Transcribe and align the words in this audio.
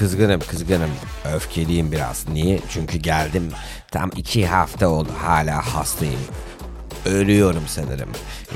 kızgınım 0.00 0.40
kızgınım. 0.40 0.90
Öfkeliyim 1.34 1.92
biraz. 1.92 2.28
Niye? 2.28 2.60
Çünkü 2.70 2.98
geldim. 2.98 3.48
Tam 3.90 4.10
iki 4.16 4.46
hafta 4.46 4.88
oldu. 4.88 5.08
Hala 5.22 5.74
hastayım. 5.74 6.20
Ölüyorum 7.06 7.62
sanırım. 7.66 8.08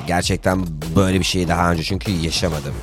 Gerçekten 0.06 0.66
böyle 0.96 1.18
bir 1.18 1.24
şey 1.24 1.48
daha 1.48 1.72
önce 1.72 1.82
çünkü 1.82 2.10
yaşamadım. 2.10 2.74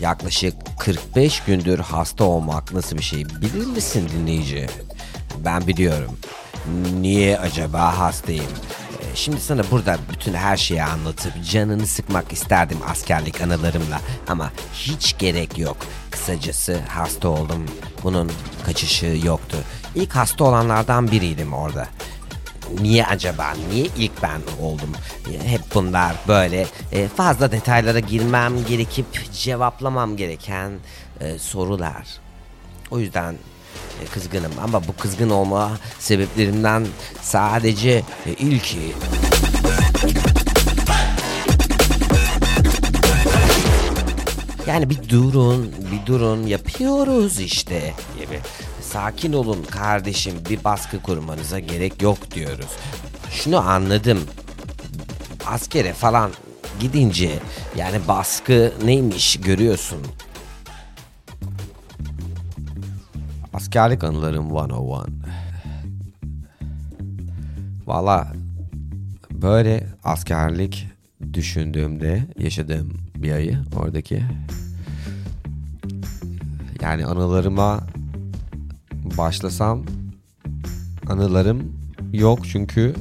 Yaklaşık 0.00 0.54
45 0.78 1.40
gündür 1.40 1.78
hasta 1.78 2.24
olmak 2.24 2.72
nasıl 2.72 2.98
bir 2.98 3.02
şey 3.02 3.24
bilir 3.24 3.66
misin 3.66 4.08
dinleyici? 4.16 4.66
Ben 5.44 5.66
biliyorum. 5.66 6.18
Niye 7.00 7.38
acaba 7.38 7.98
hastayım? 7.98 8.44
Şimdi 9.14 9.40
sana 9.40 9.62
burada 9.70 9.98
bütün 10.12 10.34
her 10.34 10.56
şeyi 10.56 10.82
anlatıp 10.82 11.32
canını 11.50 11.86
sıkmak 11.86 12.32
isterdim 12.32 12.78
askerlik 12.88 13.40
anılarımla 13.40 14.00
ama 14.28 14.52
hiç 14.72 15.18
gerek 15.18 15.58
yok. 15.58 15.76
Kısacası 16.10 16.80
hasta 16.88 17.28
oldum. 17.28 17.66
Bunun 18.02 18.32
kaçışı 18.66 19.06
yoktu. 19.24 19.56
İlk 19.94 20.16
hasta 20.16 20.44
olanlardan 20.44 21.10
biriydim 21.10 21.52
orada. 21.52 21.88
Niye 22.80 23.06
acaba? 23.06 23.54
Niye 23.70 23.86
ilk 23.96 24.22
ben 24.22 24.40
oldum? 24.62 24.92
Hep 25.44 25.60
bunlar 25.74 26.16
böyle 26.28 26.66
e, 26.92 27.08
fazla 27.08 27.52
detaylara 27.52 27.98
girmem 27.98 28.64
gerekip 28.64 29.32
cevaplamam 29.32 30.16
gereken 30.16 30.72
e, 31.20 31.38
sorular. 31.38 32.06
O 32.90 32.98
yüzden 32.98 33.32
e, 33.32 33.36
kızgınım 34.12 34.52
ama 34.62 34.88
bu 34.88 34.96
kızgın 34.96 35.30
olma 35.30 35.70
sebeplerimden 35.98 36.86
sadece 37.22 38.02
e, 38.26 38.32
ilki 38.38 38.78
Yani 44.66 44.90
bir 44.90 45.08
durun, 45.08 45.72
bir 45.92 46.06
durun 46.06 46.46
yapıyoruz 46.46 47.40
işte 47.40 47.94
gibi. 48.18 48.40
Sakin 48.82 49.32
olun 49.32 49.62
kardeşim 49.62 50.34
bir 50.50 50.64
baskı 50.64 51.02
kurmanıza 51.02 51.58
gerek 51.58 52.02
yok 52.02 52.30
diyoruz. 52.34 52.70
Şunu 53.30 53.58
anladım. 53.58 54.20
Askere 55.46 55.92
falan 55.92 56.30
gidince 56.80 57.30
yani 57.76 57.96
baskı 58.08 58.72
neymiş 58.84 59.40
görüyorsun. 59.40 59.98
Askerlik 63.68 64.04
anılarım 64.04 64.46
101. 64.46 65.12
Valla 67.86 68.32
böyle 69.32 69.86
askerlik 70.04 70.88
düşündüğümde 71.32 72.26
yaşadığım 72.38 72.92
bir 73.16 73.32
ayı 73.32 73.58
oradaki 73.76 74.24
yani 76.80 77.06
anılarıma 77.06 77.80
başlasam 79.18 79.84
anılarım 81.08 81.72
yok 82.12 82.38
çünkü 82.44 82.94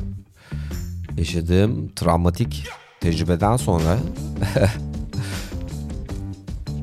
yaşadığım 1.17 1.89
travmatik 1.89 2.67
tecrübeden 2.99 3.57
sonra 3.57 3.97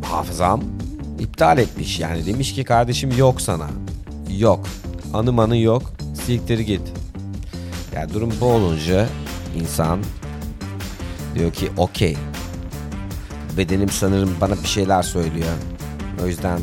hafızam 0.03 0.63
iptal 1.25 1.59
etmiş. 1.59 2.01
Yani 2.01 2.27
demiş 2.27 2.55
ki 2.55 2.65
kardeşim 2.65 3.19
yok 3.19 3.41
sana. 3.41 3.69
Yok. 4.39 4.67
Anı 5.13 5.57
yok. 5.57 5.83
Siktir 6.27 6.59
git. 6.59 6.83
Yani 7.95 8.15
durum 8.15 8.33
bu 8.41 8.47
olunca 8.47 9.09
insan 9.57 10.01
diyor 11.35 11.53
ki 11.53 11.71
okey. 11.77 12.17
Bedenim 13.57 13.91
sanırım 13.91 14.37
bana 14.41 14.63
bir 14.63 14.69
şeyler 14.69 15.03
söylüyor. 15.03 15.55
O 16.23 16.27
yüzden 16.27 16.61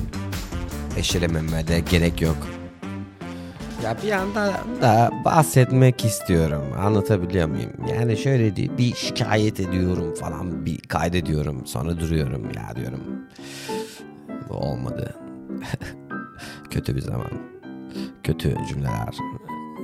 eşelememe 0.97 1.67
de 1.67 1.79
gerek 1.79 2.21
yok 2.21 2.60
ya 3.83 3.97
bir 4.03 4.07
yandan 4.07 4.53
da 4.81 5.11
bahsetmek 5.25 6.05
istiyorum. 6.05 6.63
Anlatabiliyor 6.79 7.47
muyum? 7.47 7.71
Yani 7.97 8.17
şöyle 8.17 8.55
değil, 8.55 8.71
bir 8.77 8.95
şikayet 8.95 9.59
ediyorum 9.59 10.15
falan, 10.15 10.65
bir 10.65 10.77
kaydediyorum. 10.77 11.65
Sonra 11.65 11.99
duruyorum 11.99 12.43
ya 12.55 12.75
diyorum. 12.75 13.01
Bu 14.49 14.53
olmadı. 14.53 15.15
Kötü 16.69 16.95
bir 16.95 17.01
zaman. 17.01 17.31
Kötü 18.23 18.55
cümleler. 18.69 19.15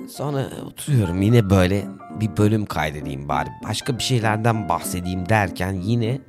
Sonra 0.10 0.50
oturuyorum 0.66 1.22
yine 1.22 1.50
böyle 1.50 1.86
bir 2.20 2.38
bölüm 2.38 2.66
kaydedeyim 2.66 3.30
bari. 3.30 3.50
Başka 3.70 3.98
bir 3.98 4.04
şeylerden 4.04 4.70
bahsedeyim 4.70 5.30
derken 5.30 5.74
yine 5.74 6.22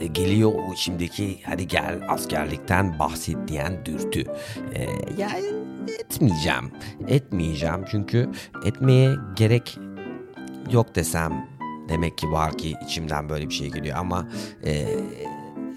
e, 0.00 0.06
geliyor 0.06 0.52
o 0.54 0.72
içimdeki 0.72 1.38
hadi 1.44 1.68
gel 1.68 2.00
askerlikten 2.08 2.98
bahset 2.98 3.48
diyen 3.48 3.84
dürtü. 3.86 4.24
Ee, 4.74 4.86
yani 5.18 5.65
etmeyeceğim. 5.88 6.72
Etmeyeceğim 7.08 7.84
çünkü 7.90 8.30
etmeye 8.64 9.14
gerek 9.36 9.78
yok 10.70 10.94
desem 10.94 11.48
demek 11.88 12.18
ki 12.18 12.26
var 12.26 12.58
ki 12.58 12.74
içimden 12.84 13.28
böyle 13.28 13.48
bir 13.48 13.54
şey 13.54 13.70
geliyor 13.70 13.96
ama 13.98 14.28
e, 14.64 14.86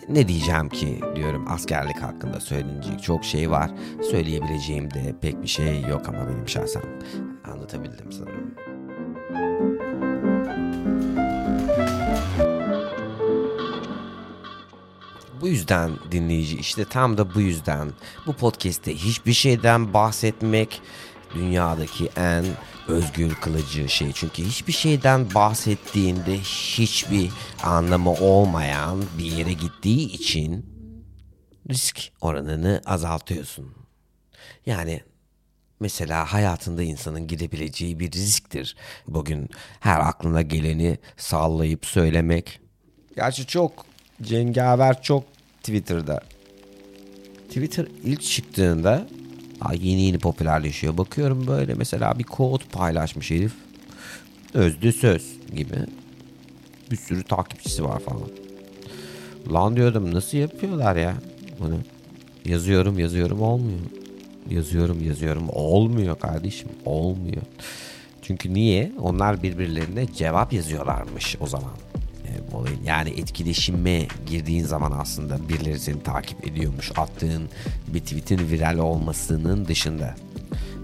ne 0.09 0.28
diyeceğim 0.28 0.69
ki 0.69 1.00
diyorum 1.16 1.46
askerlik 1.48 2.02
hakkında 2.02 2.40
söylenecek 2.40 3.03
çok 3.03 3.25
şey 3.25 3.52
var. 3.52 3.72
Söyleyebileceğim 4.12 4.92
de 4.92 5.16
pek 5.22 5.42
bir 5.42 5.48
şey 5.48 5.81
yok 5.81 6.09
ama 6.09 6.28
benim 6.30 6.50
şahsen 6.50 6.84
anlatabildim 7.52 8.12
sanırım. 8.12 8.56
Bu 15.42 15.48
yüzden 15.48 15.92
dinleyici 16.12 16.58
işte 16.58 16.86
tam 16.86 17.18
da 17.18 17.36
bu 17.36 17.42
yüzden 17.42 17.92
bu 18.26 18.34
podcast'te 18.34 18.96
hiçbir 18.96 19.34
şeyden 19.34 19.94
bahsetmek 19.94 20.82
dünyadaki 21.36 22.10
en 22.16 22.46
özgür 22.88 23.36
kılıcı 23.36 23.90
şey. 23.90 24.12
Çünkü 24.14 24.44
hiçbir 24.44 24.74
şeyden 24.74 25.34
bahsettiğinde 25.34 26.38
hiçbir 26.78 27.32
anlamı 27.64 28.12
olmayan 28.12 29.04
bir 29.18 29.26
yere 29.26 29.54
gittiği 29.54 30.12
için 30.12 30.66
risk 31.70 32.12
oranını 32.22 32.82
azaltıyorsun. 32.86 33.76
Yani 34.66 35.04
mesela 35.80 36.34
hayatında 36.34 36.84
insanın 36.84 37.28
gidebileceği 37.28 38.00
bir 38.00 38.12
risktir. 38.12 38.76
Bugün 39.08 39.50
her 39.80 40.00
aklına 40.00 40.42
geleni 40.42 40.98
sallayıp 41.18 41.86
söylemek. 41.86 42.60
Gerçi 43.16 43.48
çok 43.48 43.86
cengaver 44.22 45.02
çok 45.02 45.24
Twitter'da. 45.59 46.22
Twitter 47.47 47.88
ilk 48.03 48.22
çıktığında 48.22 49.08
yeni 49.74 50.02
yeni 50.02 50.20
popülerleşiyor. 50.20 50.97
Bakıyorum 50.97 51.47
böyle 51.47 51.74
mesela 51.74 52.20
bir 52.20 52.24
kod 52.24 52.62
paylaşmış 52.72 53.31
herif. 53.31 53.53
Özlü 54.53 54.94
söz 54.94 55.24
gibi. 55.56 55.75
Bir 56.92 56.98
sürü 56.98 57.24
takipçisi 57.24 57.84
var 57.84 58.00
falan. 58.00 58.30
Lan 59.53 59.75
diyordum 59.75 60.14
nasıl 60.14 60.38
yapıyorlar 60.38 60.96
ya 60.96 61.14
bunu. 61.59 61.78
Yazıyorum 62.46 63.00
yazıyorum 63.00 63.42
olmuyor. 63.42 63.80
Yazıyorum 64.50 65.03
yazıyorum 65.03 65.50
olmuyor 65.50 66.19
kardeşim 66.19 66.69
olmuyor. 66.86 67.42
Çünkü 68.22 68.53
niye? 68.53 68.92
Onlar 69.02 69.44
birbirlerine 69.44 70.14
cevap 70.14 70.53
yazıyorlarmış 70.53 71.38
o 71.40 71.48
zaman 71.48 71.72
olayın. 72.54 72.84
Yani 72.84 73.10
etkileşime 73.10 74.08
girdiğin 74.26 74.66
zaman 74.66 74.92
aslında 75.00 75.50
birileri 75.50 75.80
seni 75.80 76.04
takip 76.04 76.48
ediyormuş. 76.48 76.92
Attığın 76.98 77.50
bir 77.88 78.00
tweetin 78.00 78.52
viral 78.52 78.78
olmasının 78.78 79.66
dışında. 79.66 80.16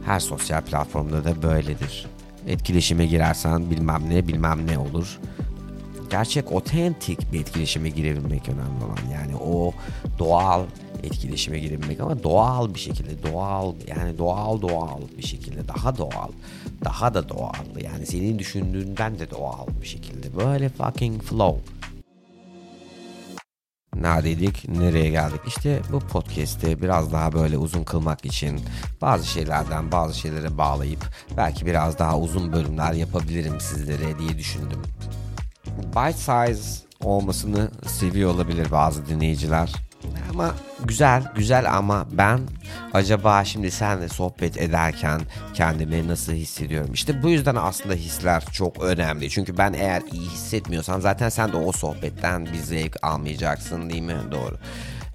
Her 0.05 0.19
sosyal 0.19 0.61
platformda 0.61 1.23
da 1.23 1.43
böyledir. 1.43 2.05
Etkileşime 2.47 3.05
girersen 3.05 3.71
bilmem 3.71 4.09
ne 4.09 4.27
bilmem 4.27 4.67
ne 4.67 4.77
olur. 4.77 5.19
Gerçek 6.09 6.51
otentik 6.51 7.33
bir 7.33 7.39
etkileşime 7.39 7.89
girebilmek 7.89 8.49
önemli 8.49 8.83
olan. 8.85 9.11
Yani 9.13 9.35
o 9.35 9.73
doğal 10.19 10.63
etkileşime 11.05 11.59
girebilmek 11.59 11.99
ama 11.99 12.23
doğal 12.23 12.73
bir 12.73 12.79
şekilde 12.79 13.31
doğal 13.31 13.73
yani 13.87 14.17
doğal 14.17 14.61
doğal 14.61 15.01
bir 15.17 15.27
şekilde 15.27 15.67
daha 15.67 15.97
doğal 15.97 16.29
daha 16.85 17.13
da 17.13 17.29
doğal 17.29 17.81
yani 17.83 18.05
senin 18.05 18.39
düşündüğünden 18.39 19.19
de 19.19 19.31
doğal 19.31 19.67
bir 19.81 19.87
şekilde 19.87 20.37
böyle 20.37 20.69
fucking 20.69 21.23
flow 21.23 21.75
Neredeydik? 23.95 24.69
Nereye 24.69 25.09
geldik? 25.09 25.41
İşte 25.47 25.81
bu 25.91 25.99
podcast'i 25.99 26.81
biraz 26.81 27.13
daha 27.13 27.33
böyle 27.33 27.57
uzun 27.57 27.83
kılmak 27.83 28.25
için 28.25 28.61
bazı 29.01 29.27
şeylerden 29.27 29.91
bazı 29.91 30.19
şeylere 30.19 30.57
bağlayıp 30.57 30.99
belki 31.37 31.65
biraz 31.65 31.99
daha 31.99 32.19
uzun 32.19 32.53
bölümler 32.53 32.93
yapabilirim 32.93 33.59
sizlere 33.59 34.19
diye 34.19 34.37
düşündüm. 34.37 34.81
Bite 35.77 36.13
size 36.53 36.85
olmasını 37.03 37.71
seviyor 37.87 38.31
olabilir 38.31 38.71
bazı 38.71 39.07
dinleyiciler. 39.07 39.84
Ama 40.35 40.55
güzel 40.83 41.23
güzel 41.35 41.77
ama 41.77 42.05
ben 42.11 42.39
acaba 42.93 43.45
şimdi 43.45 43.71
senle 43.71 44.09
sohbet 44.09 44.57
ederken 44.57 45.21
kendimi 45.53 46.07
nasıl 46.07 46.33
hissediyorum? 46.33 46.93
İşte 46.93 47.23
bu 47.23 47.29
yüzden 47.29 47.55
aslında 47.55 47.93
hisler 47.93 48.43
çok 48.51 48.83
önemli. 48.83 49.29
Çünkü 49.29 49.57
ben 49.57 49.73
eğer 49.73 50.01
iyi 50.11 50.29
hissetmiyorsam 50.29 51.01
zaten 51.01 51.29
sen 51.29 51.51
de 51.53 51.57
o 51.57 51.71
sohbetten 51.71 52.45
bir 52.45 52.57
zevk 52.57 52.95
almayacaksın 53.01 53.89
değil 53.89 54.01
mi? 54.01 54.17
Doğru. 54.31 54.57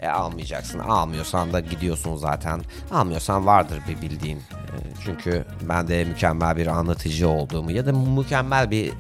E 0.00 0.08
almayacaksın. 0.08 0.78
Almıyorsan 0.78 1.52
da 1.52 1.60
gidiyorsun 1.60 2.16
zaten. 2.16 2.60
Almıyorsan 2.90 3.46
vardır 3.46 3.80
bir 3.88 4.02
bildiğin. 4.02 4.38
E, 4.38 4.76
çünkü 5.04 5.44
ben 5.68 5.88
de 5.88 6.04
mükemmel 6.04 6.56
bir 6.56 6.66
anlatıcı 6.66 7.28
olduğumu 7.28 7.70
ya 7.70 7.86
da 7.86 7.92
mükemmel 7.92 8.70
bir 8.70 8.92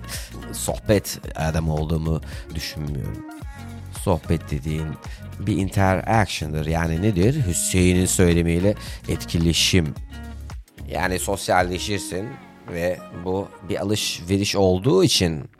sohbet 0.52 1.18
adamı 1.36 1.74
olduğumu 1.74 2.20
düşünmüyorum. 2.54 3.39
Sohbet 4.04 4.50
dediğin 4.50 4.88
bir 5.38 5.56
interaction'dır. 5.56 6.66
Yani 6.66 7.02
nedir? 7.02 7.46
Hüseyin'in 7.46 8.06
söylemiyle 8.06 8.74
etkileşim. 9.08 9.94
Yani 10.88 11.18
sosyalleşirsin 11.18 12.28
ve 12.72 12.98
bu 13.24 13.48
bir 13.68 13.80
alışveriş 13.80 14.56
olduğu 14.56 15.04
için 15.04 15.50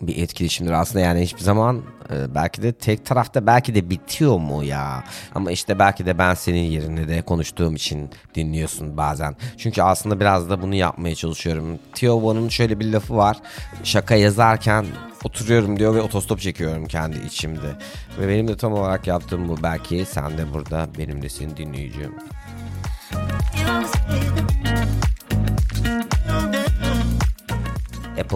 bir 0.00 0.22
etkileşimdir. 0.22 0.72
Aslında 0.72 1.04
yani 1.04 1.20
hiçbir 1.20 1.40
zaman 1.40 1.82
e, 2.12 2.34
belki 2.34 2.62
de 2.62 2.72
tek 2.72 3.06
tarafta 3.06 3.46
belki 3.46 3.74
de 3.74 3.90
bitiyor 3.90 4.38
mu 4.38 4.64
ya? 4.64 5.04
Ama 5.34 5.50
işte 5.50 5.78
belki 5.78 6.06
de 6.06 6.18
ben 6.18 6.34
senin 6.34 6.62
yerine 6.62 7.08
de 7.08 7.22
konuştuğum 7.22 7.74
için 7.74 8.10
dinliyorsun 8.34 8.96
bazen. 8.96 9.36
Çünkü 9.56 9.82
aslında 9.82 10.20
biraz 10.20 10.50
da 10.50 10.62
bunu 10.62 10.74
yapmaya 10.74 11.14
çalışıyorum. 11.14 11.78
Tiovo'nun 11.94 12.48
şöyle 12.48 12.80
bir 12.80 12.92
lafı 12.92 13.16
var. 13.16 13.36
Şaka 13.84 14.14
yazarken 14.14 14.86
oturuyorum 15.24 15.78
diyor 15.78 15.94
ve 15.94 16.00
otostop 16.00 16.40
çekiyorum 16.40 16.86
kendi 16.86 17.26
içimde. 17.26 17.76
Ve 18.20 18.28
benim 18.28 18.48
de 18.48 18.56
tam 18.56 18.72
olarak 18.72 19.06
yaptığım 19.06 19.48
bu. 19.48 19.62
Belki 19.62 20.04
sen 20.04 20.38
de 20.38 20.52
burada 20.54 20.88
benimlesin 20.98 21.56
dinleyicim. 21.56 22.14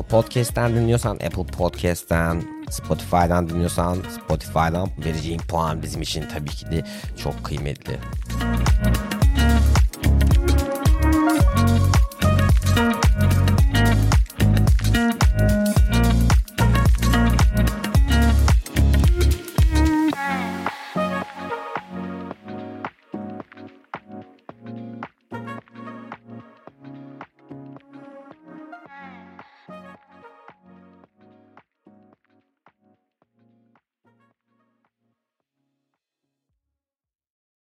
Apple 0.02 0.20
Podcast'ten 0.20 0.74
dinliyorsan 0.74 1.14
Apple 1.14 1.44
Podcast'ten, 1.44 2.42
Spotify'dan 2.70 3.48
dinliyorsan 3.48 3.98
Spotify'dan 4.10 4.88
vereceğin 5.04 5.38
puan 5.38 5.82
bizim 5.82 6.02
için 6.02 6.24
tabii 6.28 6.50
ki 6.50 6.70
de 6.70 6.84
çok 7.16 7.44
kıymetli. 7.44 7.98